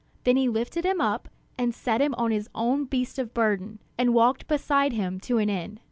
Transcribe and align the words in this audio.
Then 0.23 0.35
he 0.35 0.49
lifted 0.49 0.83
him 0.83 0.99
up, 0.99 1.29
and 1.59 1.75
set 1.75 2.01
him 2.01 2.15
on 2.15 2.31
his 2.31 2.49
own 2.55 2.85
beast 2.85 3.19
of 3.19 3.35
burden, 3.35 3.77
and 3.99 4.15
walked 4.15 4.47
beside 4.47 4.93
him 4.93 5.19
to 5.19 5.37
an 5.37 5.47
inn. 5.47 5.77